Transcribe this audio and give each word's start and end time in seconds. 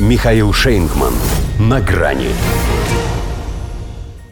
Михаил 0.00 0.52
Шейнгман. 0.52 1.14
На 1.60 1.80
грани. 1.80 2.30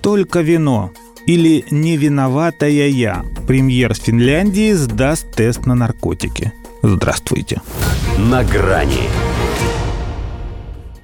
Только 0.00 0.40
вино 0.40 0.90
или 1.24 1.64
«Не 1.70 1.96
виноватая 1.96 2.88
я» 2.88 3.24
премьер 3.46 3.94
Финляндии 3.94 4.72
сдаст 4.72 5.30
тест 5.30 5.64
на 5.66 5.76
наркотики. 5.76 6.52
Здравствуйте. 6.82 7.62
На 8.18 8.42
грани. 8.42 9.08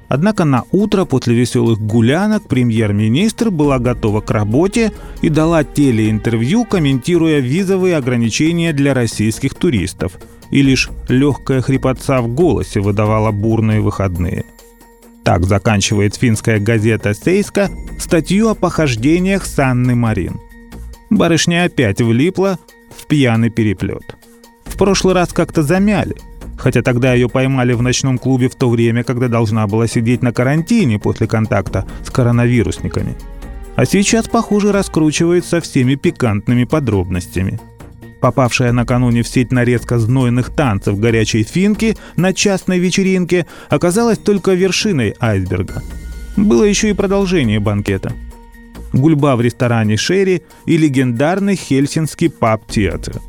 Однако 0.08 0.44
на 0.44 0.64
утро 0.72 1.04
после 1.04 1.34
веселых 1.34 1.78
гулянок 1.78 2.48
премьер-министр 2.48 3.50
была 3.50 3.78
готова 3.78 4.22
к 4.22 4.30
работе 4.30 4.92
и 5.20 5.28
дала 5.28 5.64
телеинтервью, 5.64 6.64
комментируя 6.64 7.40
визовые 7.40 7.96
ограничения 7.96 8.72
для 8.72 8.94
российских 8.94 9.54
туристов. 9.54 10.18
И 10.50 10.62
лишь 10.62 10.88
легкая 11.08 11.60
хрипотца 11.60 12.22
в 12.22 12.28
голосе 12.34 12.80
выдавала 12.80 13.32
бурные 13.32 13.82
выходные. 13.82 14.46
Так 15.24 15.44
заканчивает 15.44 16.14
финская 16.14 16.58
газета 16.58 17.12
«Сейска» 17.12 17.70
статью 17.98 18.48
о 18.48 18.54
похождениях 18.54 19.44
Санны 19.44 19.94
Марин. 19.94 20.40
Барышня 21.10 21.64
опять 21.64 22.00
влипла 22.00 22.58
в 22.96 23.06
пьяный 23.06 23.50
переплет. 23.50 24.16
В 24.64 24.78
прошлый 24.78 25.12
раз 25.14 25.34
как-то 25.34 25.62
замяли– 25.62 26.16
хотя 26.58 26.82
тогда 26.82 27.14
ее 27.14 27.28
поймали 27.28 27.72
в 27.72 27.80
ночном 27.80 28.18
клубе 28.18 28.48
в 28.48 28.56
то 28.56 28.68
время, 28.68 29.04
когда 29.04 29.28
должна 29.28 29.66
была 29.66 29.86
сидеть 29.86 30.22
на 30.22 30.32
карантине 30.32 30.98
после 30.98 31.26
контакта 31.26 31.86
с 32.04 32.10
коронавирусниками. 32.10 33.16
А 33.76 33.86
сейчас, 33.86 34.28
похоже, 34.28 34.72
раскручивает 34.72 35.46
со 35.46 35.60
всеми 35.60 35.94
пикантными 35.94 36.64
подробностями. 36.64 37.60
Попавшая 38.20 38.72
накануне 38.72 39.22
в 39.22 39.28
сеть 39.28 39.52
нарезка 39.52 40.00
знойных 40.00 40.50
танцев 40.50 40.98
горячей 40.98 41.44
финки 41.44 41.96
на 42.16 42.32
частной 42.32 42.80
вечеринке 42.80 43.46
оказалась 43.70 44.18
только 44.18 44.54
вершиной 44.54 45.14
айсберга. 45.20 45.84
Было 46.36 46.64
еще 46.64 46.90
и 46.90 46.94
продолжение 46.94 47.60
банкета. 47.60 48.12
Гульба 48.92 49.36
в 49.36 49.40
ресторане 49.40 49.96
«Шерри» 49.96 50.42
и 50.66 50.76
легендарный 50.76 51.54
хельсинский 51.54 52.30
паб-театр– 52.30 53.20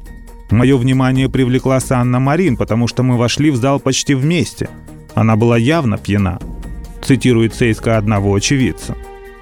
Мое 0.52 0.78
внимание 0.78 1.30
привлекла 1.30 1.80
Санна 1.80 2.20
Марин, 2.20 2.58
потому 2.58 2.88
что 2.88 3.04
мы 3.04 3.18
вошли 3.18 3.52
в 3.52 3.56
зал 3.56 3.80
почти 3.80 4.16
вместе. 4.16 4.70
Она 5.14 5.36
была 5.36 5.58
явно 5.58 5.98
пьяна. 5.98 6.40
Цитирует 7.04 7.54
Сейска 7.54 7.98
одного 7.98 8.34
очевидца. 8.34 8.96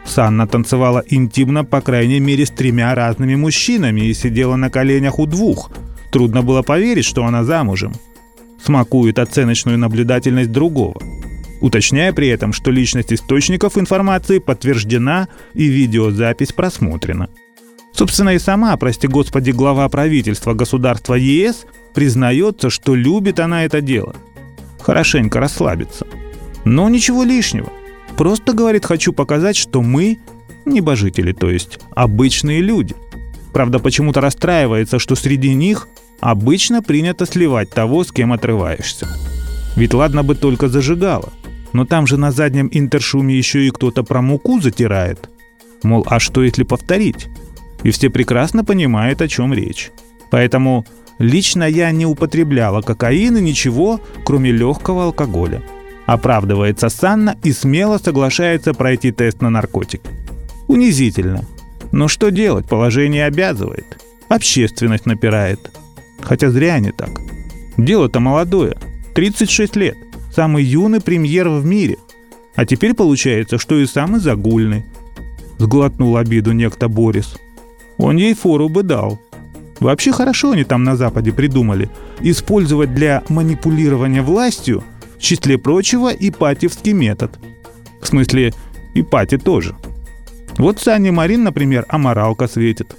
Санна 0.05 0.47
танцевала 0.47 1.03
интимно, 1.09 1.63
по 1.65 1.81
крайней 1.81 2.19
мере, 2.19 2.45
с 2.45 2.49
тремя 2.49 2.93
разными 2.95 3.35
мужчинами 3.35 4.01
и 4.01 4.13
сидела 4.13 4.55
на 4.55 4.69
коленях 4.69 5.19
у 5.19 5.25
двух. 5.25 5.71
Трудно 6.11 6.41
было 6.41 6.61
поверить, 6.61 7.05
что 7.05 7.25
она 7.25 7.43
замужем. 7.43 7.93
Смакует 8.63 9.19
оценочную 9.19 9.77
наблюдательность 9.77 10.51
другого. 10.51 11.01
Уточняя 11.61 12.13
при 12.13 12.27
этом, 12.27 12.53
что 12.53 12.71
личность 12.71 13.11
источников 13.13 13.77
информации 13.77 14.39
подтверждена 14.39 15.27
и 15.53 15.65
видеозапись 15.65 16.53
просмотрена. 16.53 17.29
Собственно, 17.97 18.35
и 18.35 18.39
сама, 18.39 18.77
прости 18.77 19.07
господи, 19.07 19.49
глава 19.49 19.89
правительства 19.89 20.53
государства 20.53 21.15
ЕС 21.15 21.65
признается, 21.95 22.69
что 22.69 22.93
любит 22.93 23.39
она 23.39 23.65
это 23.65 23.81
дело. 23.81 24.15
Хорошенько 24.79 25.39
расслабиться. 25.39 26.05
Но 26.63 26.89
ничего 26.89 27.23
лишнего. 27.23 27.71
Просто, 28.15 28.53
говорит, 28.53 28.85
хочу 28.85 29.13
показать, 29.13 29.57
что 29.57 29.81
мы 29.81 30.19
небожители, 30.65 31.31
то 31.31 31.49
есть 31.49 31.79
обычные 31.95 32.61
люди. 32.61 32.95
Правда, 33.51 33.79
почему-то 33.79 34.21
расстраивается, 34.21 34.99
что 34.99 35.15
среди 35.15 35.55
них 35.55 35.87
обычно 36.19 36.83
принято 36.83 37.25
сливать 37.25 37.71
того, 37.71 38.03
с 38.03 38.11
кем 38.11 38.31
отрываешься. 38.31 39.07
Ведь 39.75 39.95
ладно 39.95 40.21
бы 40.21 40.35
только 40.35 40.67
зажигало, 40.67 41.33
но 41.73 41.83
там 41.83 42.05
же 42.05 42.17
на 42.17 42.29
заднем 42.31 42.69
интершуме 42.71 43.35
еще 43.35 43.65
и 43.65 43.71
кто-то 43.71 44.03
про 44.03 44.21
муку 44.21 44.61
затирает. 44.61 45.31
Мол, 45.81 46.05
а 46.07 46.19
что 46.19 46.43
если 46.43 46.61
повторить? 46.61 47.27
И 47.83 47.91
все 47.91 48.09
прекрасно 48.09 48.63
понимают, 48.63 49.21
о 49.21 49.27
чем 49.27 49.53
речь. 49.53 49.91
Поэтому 50.29 50.85
лично 51.19 51.63
я 51.63 51.91
не 51.91 52.05
употребляла 52.05 52.81
кокаин 52.81 53.37
и 53.37 53.41
ничего, 53.41 54.01
кроме 54.25 54.51
легкого 54.51 55.05
алкоголя. 55.05 55.61
Оправдывается 56.05 56.89
Санна 56.89 57.35
и 57.43 57.51
смело 57.51 57.97
соглашается 57.97 58.73
пройти 58.73 59.11
тест 59.11 59.41
на 59.41 59.49
наркотик. 59.49 60.01
Унизительно. 60.67 61.43
Но 61.91 62.07
что 62.07 62.29
делать, 62.29 62.67
положение 62.67 63.25
обязывает. 63.25 64.01
Общественность 64.29 65.05
напирает. 65.05 65.71
Хотя 66.21 66.49
зря 66.49 66.79
не 66.79 66.91
так. 66.91 67.09
Дело-то 67.77 68.19
молодое. 68.19 68.77
36 69.15 69.75
лет. 69.75 69.97
Самый 70.33 70.63
юный 70.63 71.01
премьер 71.01 71.49
в 71.49 71.65
мире. 71.65 71.97
А 72.55 72.65
теперь 72.65 72.93
получается, 72.93 73.57
что 73.57 73.77
и 73.77 73.85
самый 73.85 74.19
загульный. 74.19 74.85
Сглотнул 75.57 76.17
обиду 76.17 76.51
некто 76.51 76.87
Борис– 76.87 77.37
он 77.97 78.17
ей 78.17 78.33
фору 78.33 78.69
бы 78.69 78.83
дал. 78.83 79.19
Вообще 79.79 80.11
хорошо 80.11 80.51
они 80.51 80.63
там 80.63 80.83
на 80.83 80.95
Западе 80.95 81.31
придумали. 81.31 81.89
Использовать 82.21 82.93
для 82.93 83.23
манипулирования 83.29 84.21
властью, 84.21 84.83
в 85.17 85.21
числе 85.21 85.57
прочего, 85.57 86.09
ипатьевский 86.09 86.93
метод. 86.93 87.31
В 88.01 88.07
смысле, 88.07 88.53
ипати 88.95 89.37
тоже. 89.37 89.75
Вот 90.57 90.79
Санне 90.79 91.11
Марин, 91.11 91.43
например, 91.43 91.85
аморалка 91.89 92.47
светит. 92.47 92.95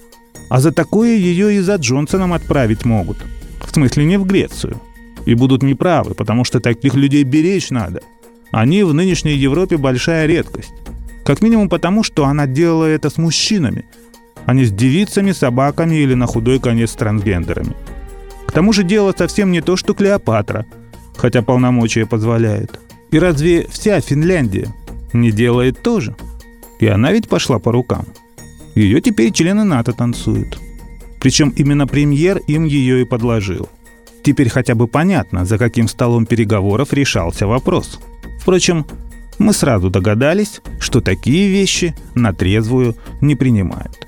А 0.48 0.60
за 0.60 0.72
такое 0.72 1.16
ее 1.16 1.54
и 1.54 1.60
за 1.60 1.76
Джонсоном 1.76 2.32
отправить 2.32 2.84
могут. 2.84 3.18
В 3.64 3.72
смысле, 3.72 4.04
не 4.04 4.16
в 4.16 4.24
Грецию. 4.24 4.80
И 5.26 5.34
будут 5.34 5.62
неправы, 5.62 6.14
потому 6.14 6.44
что 6.44 6.60
таких 6.60 6.94
людей 6.94 7.24
беречь 7.24 7.70
надо. 7.70 8.00
Они 8.50 8.82
в 8.82 8.94
нынешней 8.94 9.34
Европе 9.34 9.76
большая 9.76 10.26
редкость. 10.26 10.72
Как 11.24 11.42
минимум 11.42 11.68
потому, 11.68 12.02
что 12.02 12.24
она 12.24 12.46
делала 12.46 12.84
это 12.84 13.10
с 13.10 13.18
мужчинами– 13.18 13.84
а 14.48 14.54
не 14.54 14.64
с 14.64 14.72
девицами, 14.72 15.32
собаками 15.32 15.96
или 15.96 16.14
на 16.14 16.24
худой 16.24 16.58
конец 16.58 16.92
трансгендерами. 16.92 17.76
К 18.46 18.52
тому 18.52 18.72
же 18.72 18.82
дело 18.82 19.14
совсем 19.16 19.52
не 19.52 19.60
то, 19.60 19.76
что 19.76 19.92
Клеопатра, 19.92 20.64
хотя 21.18 21.42
полномочия 21.42 22.06
позволяют. 22.06 22.80
И 23.10 23.18
разве 23.18 23.66
вся 23.70 24.00
Финляндия 24.00 24.68
не 25.12 25.32
делает 25.32 25.82
тоже? 25.82 26.16
И 26.80 26.86
она 26.86 27.12
ведь 27.12 27.28
пошла 27.28 27.58
по 27.58 27.72
рукам. 27.72 28.06
Ее 28.74 29.02
теперь 29.02 29.32
члены 29.32 29.64
НАТО 29.64 29.92
танцуют. 29.92 30.58
Причем 31.20 31.50
именно 31.50 31.86
премьер 31.86 32.38
им 32.46 32.64
ее 32.64 33.02
и 33.02 33.04
подложил. 33.04 33.68
Теперь 34.24 34.48
хотя 34.48 34.74
бы 34.74 34.88
понятно, 34.88 35.44
за 35.44 35.58
каким 35.58 35.88
столом 35.88 36.24
переговоров 36.24 36.94
решался 36.94 37.46
вопрос. 37.46 38.00
Впрочем, 38.40 38.86
мы 39.38 39.52
сразу 39.52 39.90
догадались, 39.90 40.62
что 40.80 41.02
такие 41.02 41.50
вещи 41.50 41.94
на 42.14 42.32
трезвую 42.32 42.96
не 43.20 43.34
принимают. 43.34 44.07